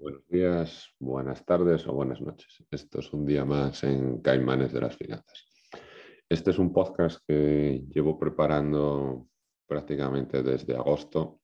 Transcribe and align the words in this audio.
Buenos 0.00 0.26
días, 0.28 0.94
buenas 0.98 1.44
tardes 1.44 1.86
o 1.86 1.92
buenas 1.92 2.22
noches. 2.22 2.64
Esto 2.70 3.00
es 3.00 3.12
un 3.12 3.26
día 3.26 3.44
más 3.44 3.84
en 3.84 4.22
Caimanes 4.22 4.72
de 4.72 4.80
las 4.80 4.96
Finanzas. 4.96 5.44
Este 6.26 6.52
es 6.52 6.58
un 6.58 6.72
podcast 6.72 7.18
que 7.28 7.84
llevo 7.90 8.18
preparando 8.18 9.28
prácticamente 9.66 10.42
desde 10.42 10.74
agosto 10.74 11.42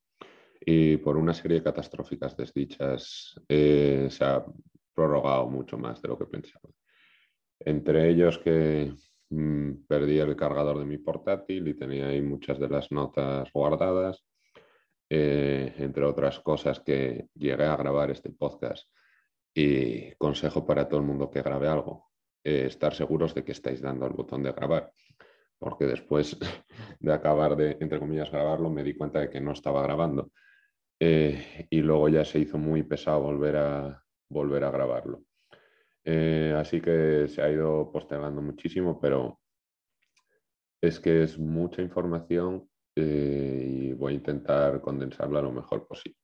y 0.59 0.97
por 0.97 1.19
una 1.19 1.35
serie 1.35 1.59
de 1.59 1.65
catastróficas 1.65 2.35
desdichas 2.35 3.39
eh, 3.47 4.09
se 4.09 4.25
ha 4.25 4.43
prorrogado 4.95 5.51
mucho 5.51 5.77
más 5.77 6.01
de 6.01 6.09
lo 6.09 6.17
que 6.17 6.25
pensaba. 6.25 6.71
Entre 7.61 8.09
ellos 8.09 8.39
que 8.39 8.91
mmm, 9.29 9.85
perdí 9.87 10.19
el 10.19 10.35
cargador 10.35 10.79
de 10.79 10.87
mi 10.87 10.97
portátil 10.97 11.69
y 11.69 11.75
tenía 11.75 12.07
ahí 12.07 12.23
muchas 12.23 12.59
de 12.59 12.71
las 12.71 12.91
notas 12.91 13.53
guardadas 13.53 14.25
eh, 15.09 15.75
entre 15.79 16.05
otras 16.05 16.41
cosas 16.41 16.81
que 16.81 17.29
llegué 17.35 17.65
a 17.65 17.77
grabar 17.77 18.11
este 18.11 18.31
podcast 18.31 18.89
y 19.55 20.13
consejo 20.17 20.67
para 20.67 20.89
todo 20.89 21.01
el 21.01 21.07
mundo 21.07 21.31
que 21.31 21.43
grabe 21.43 21.69
algo, 21.69 22.11
eh, 22.43 22.67
estar 22.67 22.93
seguros 22.93 23.35
de 23.35 23.45
que 23.45 23.53
estáis 23.53 23.81
dando 23.81 24.05
al 24.05 24.13
botón 24.13 24.43
de 24.43 24.53
grabar, 24.53 24.93
porque 25.59 25.87
después 25.87 26.37
de 27.01 27.13
acabar 27.13 27.57
de, 27.57 27.77
entre 27.81 28.01
comillas, 28.01 28.31
grabarlo, 28.31 28.69
me 28.69 28.83
di 28.83 28.97
cuenta 28.97 29.21
de 29.21 29.31
que 29.31 29.41
no 29.41 29.53
estaba 29.53 29.83
grabando 29.83 30.33
eh, 30.99 31.67
y 31.71 31.81
luego 31.81 32.09
ya 32.09 32.25
se 32.25 32.41
hizo 32.41 32.59
muy 32.59 32.83
pesado 32.83 33.21
volver 33.21 33.57
a, 33.57 34.03
volver 34.29 34.65
a 34.65 34.71
grabarlo. 34.71 35.23
Así 36.57 36.81
que 36.81 37.27
se 37.27 37.43
ha 37.43 37.51
ido 37.51 37.91
postergando 37.91 38.41
muchísimo, 38.41 39.01
pero 39.01 39.41
es 40.81 41.01
que 41.01 41.25
es 41.25 41.37
mucha 41.37 41.83
información 41.83 42.69
eh, 42.97 43.67
y 43.69 43.93
voy 43.93 44.15
a 44.15 44.17
intentar 44.17 44.81
condensarla 44.81 45.43
lo 45.43 45.53
mejor 45.53 45.87
posible. 45.87 46.19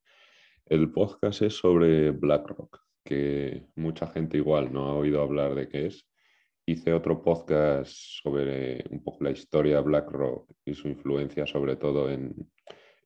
El 0.67 0.91
podcast 0.91 1.43
es 1.43 1.55
sobre 1.55 2.11
BlackRock, 2.11 2.81
que 3.05 3.67
mucha 3.77 4.07
gente 4.07 4.39
igual 4.39 4.73
no 4.73 4.87
ha 4.87 4.95
oído 4.95 5.23
hablar 5.23 5.55
de 5.55 5.69
qué 5.69 5.87
es. 5.87 6.09
Hice 6.67 6.93
otro 6.93 7.23
podcast 7.23 7.93
sobre 8.23 8.85
un 8.91 9.03
poco 9.03 9.25
la 9.25 9.33
historia 9.33 9.77
de 9.77 9.83
BlackRock 9.83 10.51
y 10.65 10.75
su 10.75 10.89
influencia 10.89 11.47
sobre 11.47 11.77
todo 11.77 12.11
en, 12.11 12.35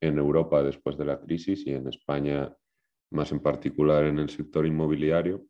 en 0.01 0.19
Europa 0.19 0.62
después 0.62 0.97
de 0.97 1.06
la 1.06 1.19
crisis 1.19 1.67
y 1.67 1.73
en 1.73 1.89
España 1.89 2.55
más 3.11 3.33
en 3.33 3.41
particular 3.41 4.05
en 4.05 4.19
el 4.19 4.28
sector 4.28 4.67
inmobiliario. 4.67 5.45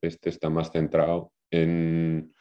Este 0.00 0.30
está 0.30 0.48
más 0.48 0.70
centrado 0.70 1.32
en, 1.50 2.32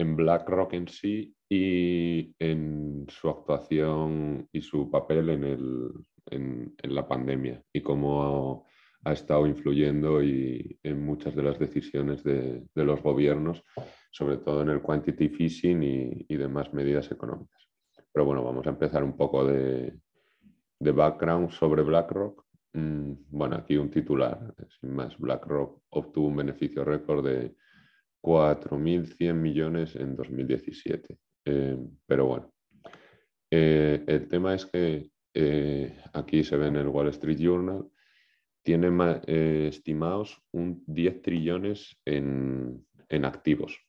en 0.00 0.16
BlackRock 0.16 0.72
en 0.72 0.88
sí 0.88 1.34
y 1.48 2.34
en 2.38 3.06
su 3.08 3.28
actuación 3.28 4.48
y 4.50 4.62
su 4.62 4.90
papel 4.90 5.28
en, 5.28 5.44
el, 5.44 5.92
en, 6.26 6.74
en 6.82 6.94
la 6.94 7.06
pandemia 7.06 7.62
y 7.70 7.82
cómo 7.82 8.64
ha, 9.04 9.10
ha, 9.10 9.12
estado 9.12 9.46
influyendo 9.46 10.22
y 10.22 10.78
en 10.82 11.04
muchas 11.04 11.36
de 11.36 11.42
las 11.42 11.58
decisiones 11.58 12.24
de, 12.24 12.64
de, 12.74 12.84
los 12.84 13.02
gobiernos, 13.02 13.62
sobre 14.10 14.38
todo 14.38 14.62
en 14.62 14.70
el 14.70 14.80
quantitative 14.80 15.44
easing 15.44 15.82
y, 15.82 16.26
y, 16.28 16.36
demás 16.36 16.72
medidas 16.72 17.12
económicas. 17.12 17.68
Pero 18.10 18.24
bueno, 18.24 18.42
vamos 18.42 18.66
a 18.66 18.70
empezar 18.70 19.04
un 19.04 19.16
poco 19.18 19.44
de, 19.44 19.98
de 20.78 20.92
background 20.92 21.50
sobre 21.50 21.82
BlackRock. 21.82 22.42
Mm, 22.72 23.12
bueno, 23.28 23.56
aquí 23.56 23.76
un 23.76 23.90
titular, 23.90 24.54
sin 24.80 24.94
más. 24.94 25.18
BlackRock 25.18 25.82
obtuvo 25.90 26.28
un 26.28 26.36
beneficio 26.36 26.84
récord 26.84 27.26
de 27.26 27.54
4.100 28.22 29.34
millones 29.34 29.96
en 29.96 30.16
2017. 30.16 31.18
Eh, 31.46 31.76
pero 32.06 32.26
bueno, 32.26 32.52
eh, 33.50 34.04
el 34.06 34.28
tema 34.28 34.54
es 34.54 34.66
que 34.66 35.10
eh, 35.34 35.96
aquí 36.12 36.44
se 36.44 36.56
ve 36.56 36.68
en 36.68 36.76
el 36.76 36.88
Wall 36.88 37.08
Street 37.08 37.38
Journal, 37.38 37.88
tiene 38.62 38.88
eh, 39.26 39.66
estimados 39.68 40.40
un 40.52 40.84
10 40.86 41.22
trillones 41.22 41.96
en, 42.04 42.86
en, 43.08 43.24
activos. 43.24 43.80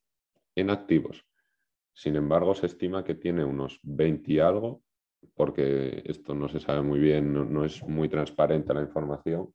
En 0.55 0.69
activos. 0.69 1.25
Sin 1.93 2.15
embargo, 2.15 2.55
se 2.55 2.67
estima 2.67 3.03
que 3.03 3.15
tiene 3.15 3.43
unos 3.43 3.79
20 3.83 4.31
y 4.31 4.39
algo, 4.39 4.81
porque 5.35 6.01
esto 6.05 6.33
no 6.33 6.47
se 6.47 6.59
sabe 6.59 6.81
muy 6.81 6.99
bien, 6.99 7.33
no, 7.33 7.45
no 7.45 7.65
es 7.65 7.83
muy 7.83 8.09
transparente 8.09 8.73
la 8.73 8.81
información, 8.81 9.53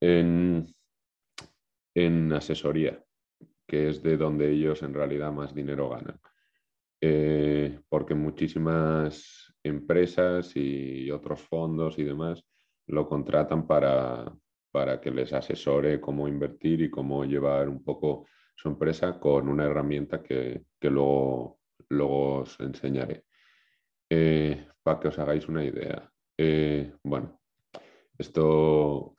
en, 0.00 0.66
en 1.94 2.32
asesoría, 2.32 3.02
que 3.72 3.88
es 3.88 4.02
de 4.02 4.18
donde 4.18 4.50
ellos 4.50 4.82
en 4.82 4.92
realidad 4.92 5.32
más 5.32 5.54
dinero 5.54 5.88
ganan 5.88 6.20
eh, 7.00 7.80
porque 7.88 8.14
muchísimas 8.14 9.54
empresas 9.64 10.52
y 10.56 11.10
otros 11.10 11.40
fondos 11.40 11.98
y 11.98 12.04
demás 12.04 12.44
lo 12.88 13.08
contratan 13.08 13.66
para, 13.66 14.30
para 14.70 15.00
que 15.00 15.10
les 15.10 15.32
asesore 15.32 16.02
cómo 16.02 16.28
invertir 16.28 16.82
y 16.82 16.90
cómo 16.90 17.24
llevar 17.24 17.70
un 17.70 17.82
poco 17.82 18.26
su 18.54 18.68
empresa 18.68 19.18
con 19.18 19.48
una 19.48 19.64
herramienta 19.64 20.22
que, 20.22 20.66
que 20.78 20.90
luego, 20.90 21.60
luego 21.88 22.40
os 22.40 22.60
enseñaré. 22.60 23.24
Eh, 24.10 24.68
para 24.82 25.00
que 25.00 25.08
os 25.08 25.18
hagáis 25.18 25.48
una 25.48 25.64
idea. 25.64 26.12
Eh, 26.36 26.92
bueno, 27.02 27.40
esto 28.18 29.16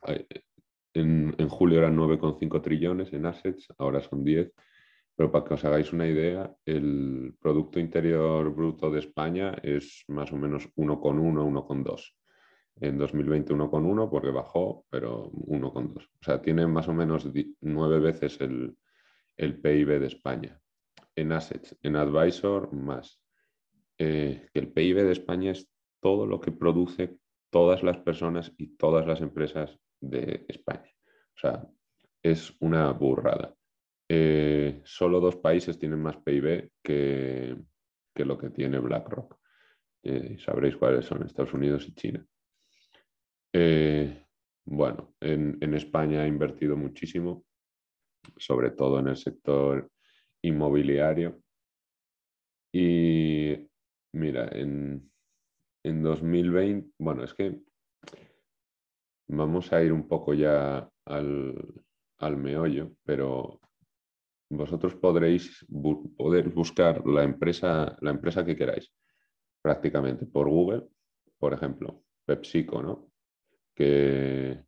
en, 0.94 1.34
en 1.36 1.48
julio 1.48 1.78
eran 1.78 1.96
9,5 1.96 2.62
trillones 2.62 3.12
en 3.12 3.26
assets, 3.26 3.68
ahora 3.78 4.00
son 4.00 4.24
10 4.24 4.52
pero 5.16 5.30
para 5.30 5.44
que 5.44 5.54
os 5.54 5.64
hagáis 5.64 5.92
una 5.92 6.08
idea, 6.08 6.52
el 6.64 7.36
Producto 7.40 7.78
Interior 7.78 8.52
Bruto 8.52 8.90
de 8.90 8.98
España 8.98 9.54
es 9.62 10.04
más 10.08 10.32
o 10.32 10.36
menos 10.36 10.68
1,1, 10.74 11.66
1,2. 11.68 12.14
En 12.80 12.98
2020 12.98 13.54
1,1 13.54 14.10
porque 14.10 14.30
bajó, 14.30 14.84
pero 14.90 15.30
1,2. 15.30 16.04
O 16.04 16.24
sea, 16.24 16.42
tiene 16.42 16.66
más 16.66 16.88
o 16.88 16.94
menos 16.94 17.28
nueve 17.60 18.00
veces 18.00 18.40
el, 18.40 18.76
PIB 19.36 20.00
de 20.00 20.06
España. 20.06 20.60
En 21.14 21.30
assets, 21.30 21.76
en 21.82 21.94
advisor, 21.94 22.72
más. 22.72 23.20
Eh, 23.98 24.48
el 24.52 24.72
PIB 24.72 25.04
de 25.04 25.12
España 25.12 25.52
es 25.52 25.70
todo 26.00 26.26
lo 26.26 26.40
que 26.40 26.50
produce 26.50 27.18
todas 27.50 27.84
las 27.84 27.98
personas 27.98 28.52
y 28.58 28.76
todas 28.76 29.06
las 29.06 29.20
empresas 29.20 29.78
de 30.10 30.44
España. 30.48 30.90
O 31.36 31.38
sea, 31.38 31.66
es 32.22 32.54
una 32.60 32.90
burrada. 32.92 33.54
Eh, 34.08 34.82
solo 34.84 35.20
dos 35.20 35.36
países 35.36 35.78
tienen 35.78 36.00
más 36.00 36.16
PIB 36.18 36.70
que, 36.82 37.56
que 38.14 38.24
lo 38.24 38.38
que 38.38 38.50
tiene 38.50 38.78
BlackRock. 38.78 39.38
Eh, 40.02 40.36
sabréis 40.38 40.76
cuáles 40.76 41.06
son, 41.06 41.22
Estados 41.22 41.54
Unidos 41.54 41.86
y 41.88 41.94
China. 41.94 42.26
Eh, 43.52 44.26
bueno, 44.66 45.14
en, 45.20 45.58
en, 45.60 45.74
España 45.74 46.22
ha 46.22 46.26
invertido 46.26 46.76
muchísimo, 46.76 47.44
sobre 48.36 48.70
todo 48.70 48.98
en 48.98 49.08
el 49.08 49.16
sector 49.16 49.90
inmobiliario. 50.42 51.40
Y 52.72 53.68
mira, 54.12 54.48
en, 54.52 55.10
en 55.84 56.02
2020, 56.02 56.90
bueno, 56.98 57.24
es 57.24 57.32
que 57.34 57.60
vamos 59.28 59.72
a 59.72 59.82
ir 59.82 59.92
un 59.92 60.06
poco 60.08 60.34
ya 60.34 60.88
al, 61.06 61.54
al 62.18 62.36
meollo, 62.36 62.92
pero 63.04 63.60
vosotros 64.50 64.94
podréis 64.94 65.64
poder 66.16 66.48
buscar 66.50 67.06
la 67.06 67.22
empresa, 67.24 67.96
la 68.00 68.10
empresa 68.10 68.44
que 68.44 68.56
queráis, 68.56 68.92
prácticamente 69.62 70.26
por 70.26 70.48
Google, 70.48 70.88
por 71.38 71.52
ejemplo, 71.52 72.02
PepsiCo, 72.24 72.82
¿no? 72.82 73.10
Que 73.74 74.64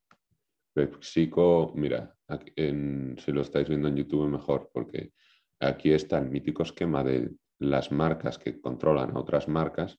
PepsiCo, 0.75 1.73
mira, 1.75 2.15
en, 2.57 3.17
si 3.19 3.33
lo 3.33 3.43
estáis 3.43 3.69
viendo 3.69 3.89
en 3.89 3.97
YouTube 3.97 4.29
mejor, 4.29 4.71
porque 4.73 5.13
aquí 5.61 5.93
está 5.93 6.19
el 6.19 6.31
mítico 6.31 6.63
esquema 6.63 7.05
de 7.05 7.31
las 7.59 7.93
marcas 7.93 8.39
que 8.39 8.61
controlan 8.61 9.17
a 9.17 9.21
otras 9.21 9.49
marcas 9.49 9.99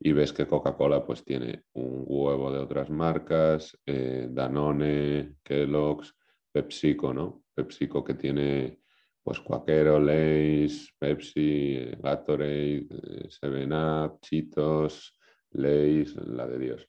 y 0.00 0.12
ves 0.12 0.32
que 0.32 0.46
Coca-Cola 0.46 1.04
pues 1.04 1.24
tiene 1.24 1.64
un 1.74 2.04
huevo 2.06 2.52
de 2.52 2.58
otras 2.58 2.90
marcas, 2.90 3.78
eh, 3.86 4.28
Danone, 4.30 5.36
Kellogg's, 5.42 6.14
PepsiCo, 6.52 7.12
¿no? 7.14 7.44
PepsiCo 7.54 8.04
que 8.04 8.14
tiene 8.14 8.80
pues 9.22 9.40
Cuaquero, 9.40 9.98
Lays, 9.98 10.94
Pepsi, 10.98 11.92
Gatorade, 11.98 12.86
eh, 12.90 13.28
Seven 13.30 13.72
Up, 13.72 14.20
Cheetos, 14.20 15.18
Lays, 15.52 16.14
la 16.16 16.46
de 16.46 16.58
Dios. 16.58 16.88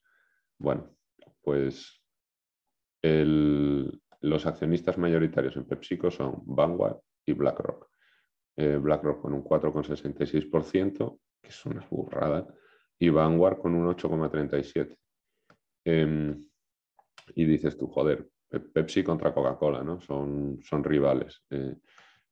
Bueno, 0.58 0.96
pues 1.42 2.01
los 4.22 4.46
accionistas 4.48 4.98
mayoritarios 4.98 5.56
en 5.58 5.66
PepsiCo 5.66 6.10
son 6.10 6.42
Vanguard 6.46 6.98
y 7.25 7.34
BlackRock. 7.34 7.88
Eh, 8.58 8.78
BlackRock 8.78 9.22
con 9.22 9.34
un 9.34 9.44
4,66%, 9.44 11.19
que 11.42 11.50
es 11.50 11.66
una 11.66 11.86
burrada, 11.90 12.48
y 13.00 13.10
Vanguard 13.10 13.60
con 13.60 13.76
un 13.76 13.88
8,37%. 13.88 14.98
Em, 15.84 16.44
y 17.36 17.46
dices 17.46 17.78
tú, 17.78 17.88
joder, 17.88 18.28
Pepsi 18.50 19.04
contra 19.04 19.34
Coca-Cola, 19.34 19.84
¿no? 19.84 20.00
Son, 20.02 20.60
son 20.62 20.84
rivales. 20.84 21.44
Eh, 21.50 21.76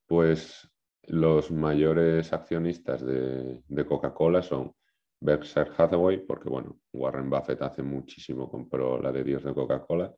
pues 0.07 0.69
los 1.07 1.51
mayores 1.51 2.31
accionistas 2.31 3.05
de, 3.05 3.85
Coca-Cola 3.87 4.41
son 4.41 4.73
Berkshire 5.19 5.71
Hathaway, 5.77 6.25
porque 6.25 6.49
bueno, 6.49 6.79
Warren 6.93 7.29
Buffett 7.29 7.61
hace 7.61 7.83
muchísimo 7.83 8.49
compró 8.49 9.01
la 9.01 9.11
de 9.11 9.23
Dios 9.23 9.43
de 9.43 9.53
Coca-Cola, 9.53 10.13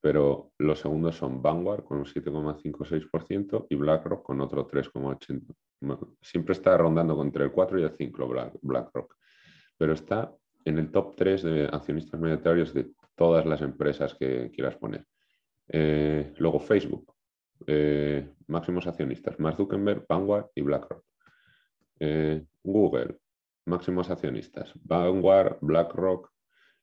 pero 0.00 0.52
los 0.58 0.80
segundos 0.80 1.16
son 1.16 1.42
Vanguard 1.42 1.84
con 1.84 1.98
un 1.98 2.04
7,56% 2.04 3.66
y 3.68 3.74
BlackRock 3.74 4.24
con 4.24 4.40
otro 4.40 4.66
3,80%. 4.66 6.16
Siempre 6.20 6.52
está 6.52 6.76
rondando 6.76 7.20
entre 7.22 7.44
el 7.44 7.52
4 7.52 7.80
y 7.80 7.82
el 7.82 7.90
5 7.90 8.58
BlackRock, 8.62 9.17
pero 9.78 9.94
está 9.94 10.34
en 10.64 10.78
el 10.78 10.90
top 10.90 11.16
3 11.16 11.42
de 11.42 11.68
accionistas 11.72 12.20
monetarios 12.20 12.74
de 12.74 12.90
todas 13.14 13.46
las 13.46 13.62
empresas 13.62 14.14
que 14.14 14.50
quieras 14.50 14.76
poner. 14.76 15.06
Eh, 15.68 16.34
luego 16.38 16.60
Facebook, 16.60 17.14
eh, 17.66 18.34
máximos 18.46 18.86
accionistas, 18.86 19.38
Mark 19.38 19.56
Zuckerberg, 19.56 20.04
Vanguard 20.08 20.50
y 20.54 20.62
BlackRock. 20.62 21.04
Eh, 22.00 22.44
Google, 22.62 23.18
máximos 23.66 24.10
accionistas, 24.10 24.72
Vanguard, 24.82 25.58
BlackRock 25.60 26.30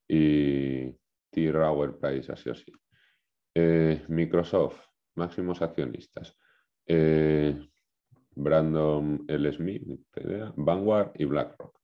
y 0.07 0.91
T. 1.31 1.51
Rower 1.51 1.97
Price 1.97 2.31
así. 2.31 2.71
Microsoft, 4.09 4.85
máximos 5.15 5.61
accionistas, 5.61 6.37
Brandon 8.35 9.23
L. 9.27 9.53
Smith, 9.53 9.83
Vanguard 10.57 11.11
y 11.15 11.23
BlackRock. 11.23 11.79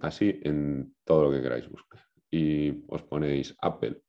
Así 0.00 0.40
en 0.42 0.94
todo 1.04 1.24
lo 1.24 1.30
que 1.30 1.42
queráis 1.42 1.68
buscar. 1.68 2.04
Y 2.30 2.84
os 2.88 3.02
ponéis 3.02 3.54
Apple, 3.60 4.00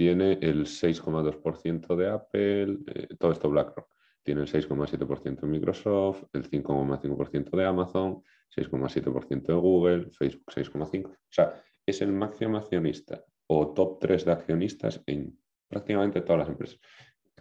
tiene 0.00 0.38
el 0.40 0.66
6,2% 0.66 1.94
de 1.94 2.08
Apple, 2.08 2.78
eh, 2.86 3.08
todo 3.18 3.32
esto 3.32 3.50
BlackRock, 3.50 3.86
tiene 4.22 4.40
el 4.40 4.46
6,7% 4.48 5.40
de 5.40 5.46
Microsoft, 5.46 6.24
el 6.32 6.48
5,5% 6.48 7.56
de 7.56 7.66
Amazon, 7.66 8.22
6,7% 8.48 9.46
de 9.46 9.54
Google, 9.54 10.10
Facebook 10.10 10.52
6,5%. 10.54 11.06
O 11.06 11.16
sea, 11.28 11.62
es 11.84 12.00
el 12.00 12.12
máximo 12.12 12.56
accionista 12.56 13.22
o 13.46 13.74
top 13.74 13.98
3 14.00 14.24
de 14.24 14.32
accionistas 14.32 15.02
en 15.06 15.38
prácticamente 15.68 16.22
todas 16.22 16.40
las 16.40 16.48
empresas. 16.48 16.80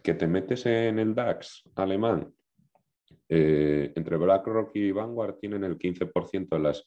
Que 0.04 0.13
te 0.13 0.27
metes 0.27 0.66
en 0.66 1.00
el 1.00 1.16
DAX 1.16 1.63
alemán, 1.75 2.33
eh, 3.29 3.93
entre 3.95 4.17
BlackRock 4.17 4.75
y 4.75 4.91
Vanguard 4.91 5.35
tienen 5.35 5.63
el 5.63 5.77
15% 5.77 6.49
de 6.49 6.59
las 6.59 6.83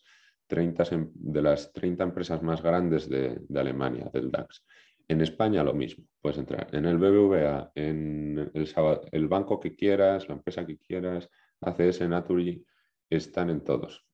30, 0.48 0.84
de 1.14 1.42
las 1.42 1.72
30 1.72 2.02
empresas 2.02 2.42
más 2.42 2.60
grandes 2.60 3.08
de, 3.08 3.40
Alemania, 3.54 4.10
del 4.12 4.30
DAX. 4.30 4.64
En 5.06 5.20
España 5.20 5.62
lo 5.62 5.72
mismo, 5.72 6.04
puedes 6.20 6.38
entrar 6.38 6.68
en 6.72 6.86
el 6.86 6.98
BBVA, 6.98 7.70
en 7.74 8.50
el, 8.54 9.28
banco 9.28 9.60
que 9.60 9.74
quieras, 9.74 10.28
la 10.28 10.34
empresa 10.34 10.66
que 10.66 10.78
quieras, 10.78 11.28
ACS, 11.60 12.08
Naturi, 12.08 12.64
están 13.08 13.50
en 13.50 13.62
todos. 13.62 14.04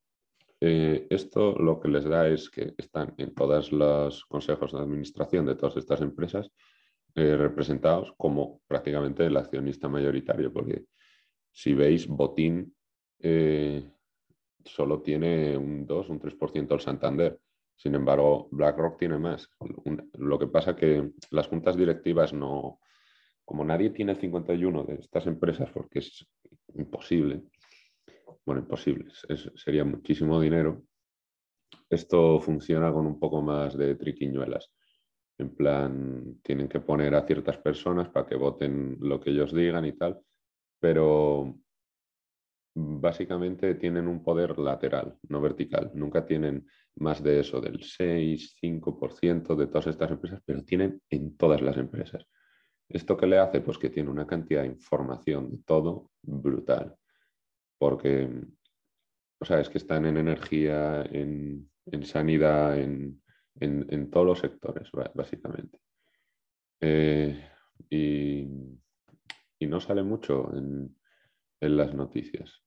Eh, 0.60 1.06
esto 1.08 1.52
lo 1.52 1.80
que 1.80 1.88
les 1.88 2.04
da 2.04 2.28
es 2.28 2.50
que 2.50 2.74
están 2.76 3.14
en 3.16 3.34
todos 3.34 3.72
los 3.72 4.24
consejos 4.26 4.72
de 4.72 4.80
administración 4.80 5.46
de 5.46 5.54
todas 5.54 5.76
estas 5.76 6.00
empresas 6.00 6.50
eh, 7.14 7.36
representados 7.36 8.12
como 8.16 8.60
prácticamente 8.66 9.24
el 9.24 9.36
accionista 9.36 9.88
mayoritario, 9.88 10.52
porque 10.52 10.84
si 11.52 11.74
veis, 11.74 12.06
Botín 12.06 12.74
eh, 13.20 13.90
solo 14.64 15.00
tiene 15.02 15.56
un 15.56 15.86
2, 15.86 16.08
un 16.10 16.20
3% 16.20 16.74
el 16.74 16.80
Santander. 16.80 17.40
Sin 17.76 17.94
embargo, 17.94 18.48
BlackRock 18.50 18.98
tiene 18.98 19.18
más. 19.18 19.48
Lo 20.14 20.38
que 20.38 20.48
pasa 20.48 20.74
que 20.74 21.12
las 21.30 21.46
juntas 21.46 21.76
directivas 21.76 22.32
no, 22.32 22.80
como 23.44 23.64
nadie 23.64 23.90
tiene 23.90 24.12
el 24.12 24.18
51 24.18 24.84
de 24.84 24.94
estas 24.96 25.26
empresas, 25.26 25.70
porque 25.72 26.00
es 26.00 26.28
imposible, 26.74 27.44
bueno, 28.44 28.60
imposible, 28.60 29.06
sería 29.54 29.84
muchísimo 29.84 30.40
dinero, 30.40 30.82
esto 31.88 32.40
funciona 32.40 32.92
con 32.92 33.06
un 33.06 33.18
poco 33.18 33.40
más 33.40 33.76
de 33.76 33.94
triquiñuelas. 33.94 34.70
En 35.38 35.54
plan, 35.54 36.40
tienen 36.42 36.68
que 36.68 36.80
poner 36.80 37.14
a 37.14 37.26
ciertas 37.26 37.56
personas 37.58 38.08
para 38.10 38.26
que 38.26 38.36
voten 38.36 38.98
lo 39.00 39.20
que 39.20 39.30
ellos 39.30 39.54
digan 39.54 39.86
y 39.86 39.92
tal, 39.92 40.20
pero 40.80 41.54
básicamente 42.74 43.74
tienen 43.74 44.06
un 44.06 44.22
poder 44.22 44.58
lateral, 44.58 45.16
no 45.28 45.40
vertical. 45.40 45.90
Nunca 45.94 46.24
tienen 46.24 46.66
más 46.96 47.22
de 47.22 47.40
eso, 47.40 47.60
del 47.60 47.82
6, 47.82 48.56
5% 48.62 49.56
de 49.56 49.66
todas 49.66 49.88
estas 49.88 50.10
empresas, 50.10 50.40
pero 50.44 50.64
tienen 50.64 51.02
en 51.10 51.36
todas 51.36 51.60
las 51.60 51.76
empresas. 51.76 52.24
¿Esto 52.88 53.16
qué 53.16 53.26
le 53.26 53.38
hace? 53.38 53.60
Pues 53.60 53.78
que 53.78 53.90
tiene 53.90 54.10
una 54.10 54.26
cantidad 54.26 54.62
de 54.62 54.68
información 54.68 55.50
de 55.50 55.58
todo 55.64 56.10
brutal. 56.22 56.96
Porque, 57.78 58.30
o 59.40 59.44
sea, 59.44 59.60
es 59.60 59.68
que 59.68 59.78
están 59.78 60.06
en 60.06 60.16
energía, 60.16 61.02
en, 61.02 61.68
sanidad, 62.02 62.78
en, 62.78 63.20
todos 64.10 64.26
los 64.26 64.38
sectores, 64.38 64.88
básicamente. 65.14 65.78
Eh, 66.80 67.44
y, 67.90 68.48
no 69.66 69.80
sale 69.80 70.02
mucho 70.02 70.50
en 70.54 70.96
las 71.60 71.94
noticias. 71.94 72.62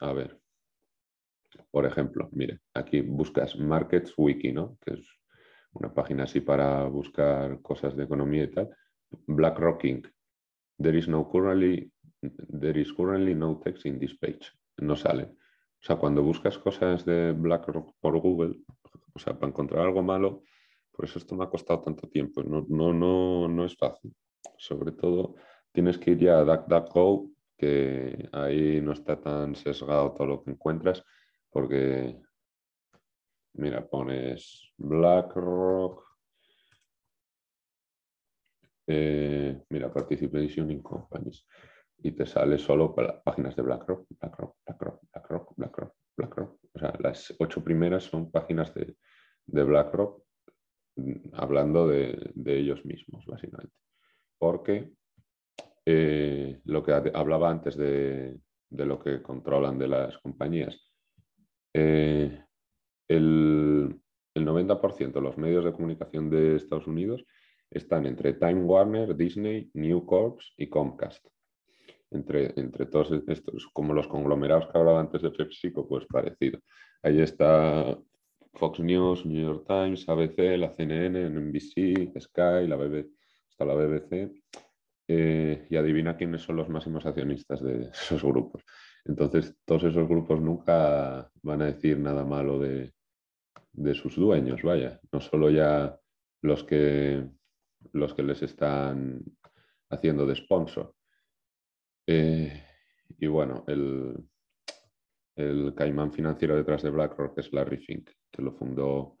A 0.00 0.12
ver, 0.12 0.40
por 1.70 1.86
ejemplo, 1.86 2.28
mire, 2.32 2.60
aquí 2.74 3.00
buscas 3.00 3.56
Markets 3.56 4.14
Wiki, 4.16 4.52
¿no? 4.52 4.78
Que 4.84 4.94
es 4.94 5.06
una 5.72 5.92
página 5.92 6.24
así 6.24 6.40
para 6.40 6.84
buscar 6.84 7.60
cosas 7.62 7.96
de 7.96 8.04
economía 8.04 8.44
y 8.44 8.50
tal. 8.50 8.70
BlackRock 9.26 9.84
Inc. 9.84 10.06
There 10.78 10.98
is 10.98 11.08
no 11.08 11.28
currently, 11.30 11.90
there 12.60 12.78
is 12.80 12.92
currently 12.92 13.34
no 13.34 13.60
text 13.62 13.86
in 13.86 13.98
this 13.98 14.16
page. 14.18 14.52
No 14.78 14.96
sale. 14.96 15.24
O 15.24 15.84
sea, 15.86 15.96
cuando 15.96 16.22
buscas 16.22 16.58
cosas 16.58 17.04
de 17.04 17.32
BlackRock 17.32 17.94
por 18.00 18.18
Google, 18.20 18.58
o 19.14 19.18
sea, 19.18 19.38
para 19.38 19.48
encontrar 19.48 19.82
algo 19.82 20.02
malo, 20.02 20.42
por 20.92 21.04
eso 21.04 21.18
esto 21.18 21.34
me 21.34 21.44
ha 21.44 21.50
costado 21.50 21.80
tanto 21.80 22.08
tiempo. 22.08 22.42
No, 22.42 22.66
no, 22.68 22.92
no, 22.92 23.48
no 23.48 23.64
es 23.64 23.76
fácil. 23.76 24.14
Sobre 24.58 24.92
todo, 24.92 25.36
tienes 25.76 25.98
que 25.98 26.12
ir 26.12 26.20
ya 26.20 26.38
a 26.38 26.44
DuckDuckGo 26.44 27.30
que 27.58 28.30
ahí 28.32 28.80
no 28.80 28.92
está 28.92 29.20
tan 29.20 29.54
sesgado 29.54 30.14
todo 30.14 30.26
lo 30.26 30.42
que 30.42 30.50
encuentras, 30.50 31.04
porque, 31.50 32.18
mira, 33.52 33.86
pones 33.86 34.72
BlackRock, 34.78 36.02
eh, 38.86 39.62
mira, 39.68 39.92
Participation 39.92 40.70
in 40.70 40.80
Companies, 40.82 41.46
y 41.98 42.12
te 42.12 42.24
sale 42.24 42.56
solo 42.56 42.94
para 42.94 43.22
páginas 43.22 43.54
de 43.54 43.62
BlackRock, 43.62 44.06
BlackRock, 44.18 44.56
BlackRock, 44.64 45.02
BlackRock, 45.12 45.56
BlackRock, 45.56 45.94
BlackRock. 46.16 46.58
O 46.72 46.78
sea, 46.78 46.94
las 47.00 47.34
ocho 47.38 47.62
primeras 47.62 48.04
son 48.04 48.30
páginas 48.30 48.72
de, 48.72 48.96
BlackRock 49.46 50.22
mm, 50.96 51.34
hablando 51.34 51.86
de, 51.86 52.32
de 52.34 52.58
ellos 52.58 52.82
mismos, 52.86 53.26
básicamente. 53.26 53.74
Porque 54.38 54.96
eh, 55.88 56.60
lo 56.64 56.82
que 56.82 56.92
hablaba 57.14 57.48
antes 57.48 57.76
de, 57.76 58.36
lo 58.70 58.98
que 58.98 59.22
controlan 59.22 59.78
de 59.78 59.86
las 59.86 60.18
compañías. 60.18 60.76
Eh, 61.72 62.42
el, 63.08 64.00
90% 64.34 65.12
de 65.12 65.20
los 65.20 65.38
medios 65.38 65.64
de 65.64 65.72
comunicación 65.72 66.28
de 66.28 66.56
Estados 66.56 66.86
Unidos 66.86 67.24
están 67.70 68.04
entre 68.04 68.34
Time 68.34 68.64
Warner, 68.64 69.16
Disney, 69.16 69.70
New 69.74 70.04
Corps 70.04 70.52
y 70.56 70.68
Comcast. 70.68 71.24
Entre, 72.10 72.52
entre 72.60 72.86
todos 72.86 73.12
estos, 73.28 73.66
como 73.72 73.94
los 73.94 74.08
conglomerados 74.08 74.66
que 74.66 74.78
hablaba 74.78 75.00
antes 75.00 75.22
de 75.22 75.30
PepsiCo, 75.30 75.88
pues 75.88 76.04
parecido. 76.06 76.60
Ahí 77.02 77.20
está 77.20 77.96
Fox 78.54 78.80
News, 78.80 79.24
New 79.24 79.40
York 79.40 79.66
Times, 79.66 80.08
ABC, 80.08 80.58
la 80.58 80.74
CNN, 80.74 81.30
NBC, 81.30 82.12
Sky, 82.20 82.66
la 82.66 82.76
BBC, 82.76 83.08
está 83.48 83.64
la 83.64 83.74
BBC 83.74 84.32
eh, 85.08 85.66
y 85.70 85.76
adivina 85.76 86.16
quiénes 86.16 86.42
son 86.42 86.56
los 86.56 86.68
máximos 86.68 87.06
accionistas 87.06 87.62
de 87.62 87.90
esos 87.92 88.22
grupos. 88.22 88.62
Entonces, 89.04 89.56
todos 89.64 89.84
esos 89.84 90.08
grupos 90.08 90.40
nunca 90.40 91.30
van 91.42 91.62
a 91.62 91.66
decir 91.66 91.98
nada 91.98 92.24
malo 92.24 92.58
de, 92.58 92.92
sus 93.94 94.16
dueños, 94.16 94.62
vaya, 94.62 94.98
no 95.12 95.20
solo 95.20 95.50
ya 95.50 95.98
los 96.42 96.64
que, 96.64 97.28
los 97.92 98.14
que 98.14 98.22
les 98.22 98.42
están 98.42 99.22
haciendo 99.90 100.26
de 100.26 100.34
sponsor. 100.34 100.94
Eh, 102.06 102.64
y 103.18 103.26
bueno, 103.26 103.64
el, 103.68 104.16
el 105.36 105.74
caimán 105.74 106.12
financiero 106.12 106.56
detrás 106.56 106.82
de 106.82 106.90
BlackRock 106.90 107.38
es 107.38 107.52
Larry 107.52 107.76
Fink, 107.76 108.10
que 108.32 108.42
lo 108.42 108.52
fundó 108.52 109.18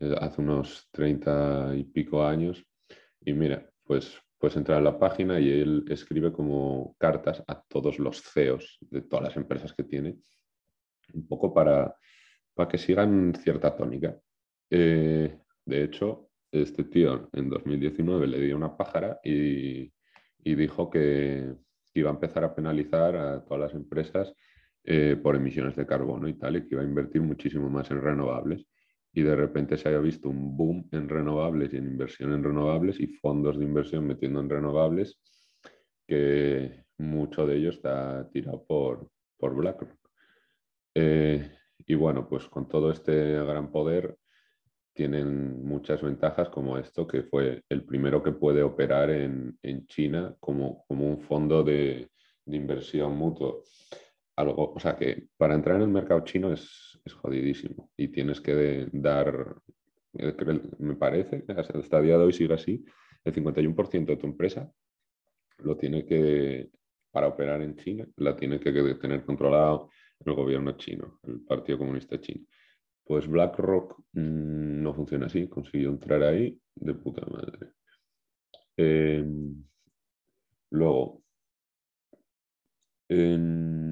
eh, 0.00 0.14
hace 0.18 0.40
unos 0.40 0.88
30 0.90 1.76
y 1.76 1.84
pico 1.84 2.24
años. 2.24 2.64
Y 3.20 3.34
mira, 3.34 3.70
pues 3.84 4.18
puedes 4.40 4.56
entrar 4.56 4.78
a 4.78 4.80
la 4.80 4.98
página 4.98 5.38
y 5.38 5.50
él 5.50 5.84
escribe 5.90 6.32
como 6.32 6.96
cartas 6.98 7.44
a 7.46 7.62
todos 7.68 7.98
los 7.98 8.22
CEOs 8.22 8.78
de 8.80 9.02
todas 9.02 9.26
las 9.26 9.36
empresas 9.36 9.74
que 9.74 9.84
tiene, 9.84 10.16
un 11.12 11.28
poco 11.28 11.52
para, 11.52 11.94
para 12.54 12.68
que 12.68 12.78
sigan 12.78 13.34
cierta 13.34 13.76
tónica. 13.76 14.18
Eh, 14.70 15.38
de 15.66 15.84
hecho, 15.84 16.30
este 16.50 16.84
tío 16.84 17.28
en 17.34 17.50
2019 17.50 18.26
le 18.26 18.40
dio 18.40 18.56
una 18.56 18.74
pájara 18.76 19.20
y, 19.22 19.92
dijo 20.42 20.88
que, 20.88 21.54
iba 21.92 22.08
a 22.08 22.14
empezar 22.14 22.44
a 22.44 22.54
penalizar 22.54 23.16
a 23.16 23.44
todas 23.44 23.60
las 23.60 23.74
empresas 23.74 24.32
eh, 24.84 25.18
por 25.22 25.36
emisiones 25.36 25.76
de 25.76 25.86
carbono 25.86 26.28
y 26.28 26.34
tal, 26.34 26.56
y 26.56 26.62
que 26.62 26.76
iba 26.76 26.82
a 26.82 26.86
invertir 26.86 27.20
muchísimo 27.20 27.68
más 27.68 27.90
en 27.90 28.00
renovables 28.00 28.66
y 29.12 29.22
de 29.22 29.34
repente 29.34 29.76
se 29.76 29.88
haya 29.88 29.98
visto 29.98 30.28
un 30.28 30.56
boom 30.56 30.88
en 30.92 31.08
renovables 31.08 31.72
y 31.72 31.76
en 31.76 31.86
inversión 31.86 32.32
en 32.32 32.44
renovables 32.44 33.00
y 33.00 33.08
fondos 33.08 33.58
de 33.58 33.64
inversión 33.64 34.06
metiendo 34.06 34.40
en 34.40 34.48
renovables, 34.48 35.20
que 36.06 36.84
mucho 36.98 37.46
de 37.46 37.56
ello 37.56 37.70
está 37.70 38.28
tirado 38.30 38.64
por, 38.64 39.10
por 39.36 39.54
BlackRock. 39.54 39.98
Eh, 40.94 41.50
y 41.86 41.94
bueno, 41.94 42.28
pues 42.28 42.46
con 42.46 42.68
todo 42.68 42.90
este 42.90 43.42
gran 43.44 43.70
poder 43.70 44.16
tienen 44.92 45.64
muchas 45.64 46.02
ventajas 46.02 46.48
como 46.48 46.76
esto, 46.78 47.06
que 47.06 47.22
fue 47.22 47.62
el 47.68 47.84
primero 47.84 48.22
que 48.22 48.32
puede 48.32 48.62
operar 48.62 49.10
en, 49.10 49.56
China 49.86 50.36
como, 50.40 50.84
como 50.86 51.08
un 51.08 51.20
fondo 51.20 51.62
de, 51.62 52.10
de 52.44 52.56
inversión 52.56 53.16
mutuo 53.16 53.64
algo, 54.40 54.72
o 54.74 54.80
sea 54.80 54.96
que 54.96 55.28
para 55.36 55.54
entrar 55.54 55.76
en 55.76 55.82
el 55.82 55.88
mercado 55.88 56.20
chino 56.24 56.52
es, 56.52 56.86
jodidísimo 57.22 57.90
y 57.96 58.08
tienes 58.08 58.40
que 58.40 58.88
dar, 58.92 59.56
eh, 60.18 60.36
me 60.78 60.94
parece, 60.94 61.44
hasta 61.56 61.98
el 61.98 62.04
día 62.04 62.18
de 62.18 62.24
hoy 62.24 62.32
sigue 62.32 62.54
así, 62.54 62.84
el 63.24 63.34
51% 63.34 64.06
de 64.06 64.16
tu 64.16 64.26
empresa 64.26 64.70
lo 65.58 65.76
tiene 65.76 66.04
que, 66.04 66.70
para 67.10 67.28
operar 67.28 67.62
en 67.62 67.76
China, 67.76 68.06
la 68.16 68.36
tiene 68.36 68.60
que 68.60 68.72
tener 68.94 69.24
controlado 69.24 69.90
el 70.24 70.34
gobierno 70.34 70.72
chino, 70.76 71.18
el 71.24 71.40
Partido 71.40 71.78
Comunista 71.78 72.20
Chino. 72.20 72.46
Pues 73.04 73.26
BlackRock 73.26 73.98
mm, 74.12 74.82
no 74.82 74.94
funciona 74.94 75.26
así, 75.26 75.48
consiguió 75.48 75.88
entrar 75.90 76.22
ahí 76.22 76.58
de 76.76 76.94
puta 76.94 77.26
madre. 77.26 77.72
Em, 78.76 79.64
luego, 80.70 81.22
en, 83.08 83.89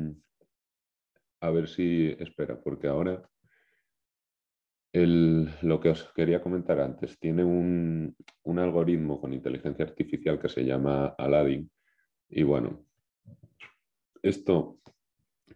a 1.41 1.51
ver 1.51 1.69
si, 1.69 2.17
espera, 2.19 2.61
porque 2.61 2.89
ahora 2.89 3.23
lo 4.93 5.81
que 5.81 5.91
os 5.91 6.13
quería 6.15 6.43
comentar 6.43 6.81
antes, 6.81 7.19
tiene 7.19 7.45
un, 7.45 8.15
algoritmo 8.59 9.21
con 9.21 9.33
inteligencia 9.33 9.85
artificial 9.85 10.39
que 10.41 10.49
se 10.49 10.65
llama 10.65 11.15
Aladdin. 11.19 11.71
Y 12.31 12.43
bueno, 12.43 12.85
esto 14.23 14.79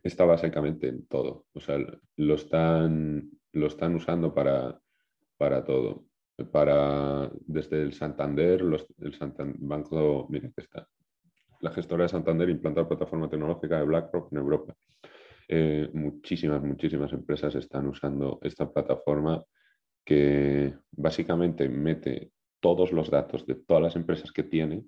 está 0.03 0.25
básicamente 0.25 0.89
en 0.89 1.07
todo. 1.07 1.47
O 1.53 1.61
sea, 1.61 1.79
lo 2.17 2.35
están, 2.35 3.31
lo 3.53 3.67
están 3.67 3.95
usando 3.95 4.35
para, 4.35 4.79
para 5.37 5.65
todo. 5.65 6.07
Para, 6.51 7.31
desde 7.47 7.83
el 7.83 7.93
Santander, 7.93 8.63
el 8.99 9.15
Santander, 9.15 9.57
Banco, 9.59 10.27
mira 10.31 10.51
que 10.55 10.63
está. 10.63 10.87
La 11.61 11.71
gestora 11.71 12.05
de 12.05 12.09
Santander 12.09 12.49
implanta 12.49 12.83
la 12.83 12.89
plataforma 12.89 13.29
tecnológica 13.29 13.79
de 13.79 13.85
BlackRock 13.85 14.33
en 14.33 14.39
Europa. 14.39 14.75
Eh, 15.49 15.89
muchísimas, 15.93 16.63
muchísimas 16.63 17.13
empresas 17.13 17.55
están 17.55 17.87
usando 17.87 18.39
esta 18.43 18.71
plataforma 18.71 19.45
que 20.05 20.75
básicamente 20.93 21.69
mete 21.69 22.33
todos 22.61 22.93
los 22.93 23.11
datos 23.11 23.47
de 23.47 23.57
todas 23.57 23.83
las 23.83 23.97
empresas 23.97 24.33
que 24.33 24.45
tiene. 24.45 24.85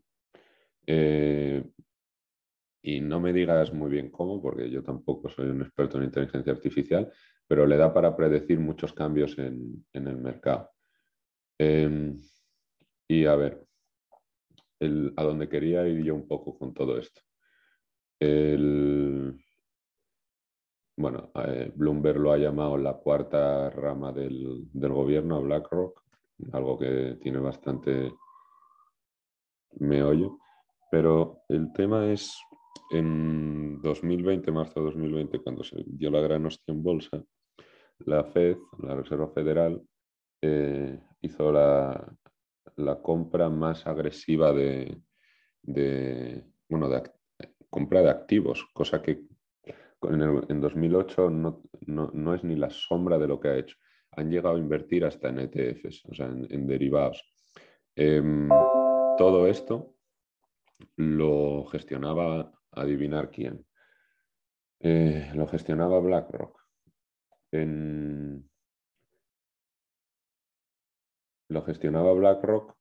Eh, 0.87 1.65
y 2.83 3.01
no 3.01 3.19
me 3.21 3.33
digas 3.33 3.73
muy 3.73 3.91
bien 3.91 4.11
cómo, 4.11 4.43
porque 4.43 4.71
yo 4.71 4.83
tampoco 4.83 5.29
soy 5.29 5.49
un 5.49 5.63
experto 5.63 5.99
en 5.99 6.05
inteligencia 6.05 6.53
artificial, 6.53 7.11
pero 7.47 7.67
le 7.67 7.77
da 7.77 7.93
para 7.93 8.15
predecir 8.15 8.61
muchos 8.61 8.93
cambios 8.93 9.39
en, 9.39 9.87
el 9.93 10.17
mercado. 10.19 10.71
Em, 11.59 12.21
y 13.09 13.25
a 13.25 13.37
ver, 13.37 13.67
a 15.17 15.23
dónde 15.23 15.49
quería 15.49 15.87
ir 15.89 16.05
yo 16.05 16.15
un 16.15 16.29
poco 16.29 16.59
con 16.59 16.75
todo 16.75 16.99
esto. 16.99 17.23
El, 18.21 19.44
bueno, 20.97 21.31
eh, 21.35 21.73
Bloomberg 21.75 22.19
lo 22.19 22.33
ha 22.33 22.39
llamado 22.39 22.79
la 22.79 22.95
cuarta 22.95 23.69
rama 23.71 24.13
del, 24.13 24.69
gobierno, 24.73 25.43
BlackRock, 25.43 26.03
algo 26.53 26.79
que 26.79 27.19
tiene 27.21 27.39
bastante 27.39 28.13
meollo. 29.81 30.39
Pero 30.91 31.41
el 31.49 31.73
tema 31.73 32.13
es, 32.13 32.39
en 32.93 33.81
2020, 33.83 34.53
marzo 34.53 34.81
de 34.81 34.87
2020, 34.87 35.41
cuando 35.41 35.65
se 35.65 35.83
dio 35.85 36.11
la 36.11 36.21
gran 36.21 36.47
hostia 36.47 36.73
en 36.73 36.83
bolsa, 36.83 37.23
la 38.01 38.25
Fed, 38.25 38.57
la 38.79 38.95
Reserva 38.95 39.29
Federal, 39.29 39.83
eh, 40.43 41.01
hizo 41.23 41.51
la, 41.51 42.17
compra 43.03 43.51
más 43.51 43.87
agresiva 43.87 44.53
de, 44.53 45.03
bueno, 46.69 46.89
compra 47.69 48.03
de 48.03 48.11
activos, 48.11 48.65
cosa 48.73 49.03
que 49.03 49.34
en, 50.11 50.61
2008 50.61 51.31
no, 51.31 52.35
es 52.35 52.45
ni 52.45 52.57
la 52.57 52.71
sombra 52.71 53.19
de 53.19 53.27
lo 53.29 53.41
que 53.41 53.49
ha 53.49 53.57
hecho. 53.57 53.77
Han 54.13 54.31
llegado 54.31 54.57
a 54.57 54.59
invertir 54.59 55.05
hasta 55.05 55.29
en 55.29 55.41
ETFs, 55.41 56.05
o 56.07 56.15
sea, 56.15 56.27
en, 56.27 56.67
derivados. 56.67 57.23
Em, 57.97 58.49
todo 59.19 59.47
esto 59.47 59.97
lo 60.97 61.65
gestionaba, 61.67 62.53
adivinar 62.73 63.31
quién. 63.31 63.65
Eh, 64.81 65.31
lo 65.35 65.47
gestionaba 65.47 66.01
BlackRock. 66.01 66.61
lo 71.49 71.63
gestionaba 71.63 72.13
BlackRock 72.15 72.75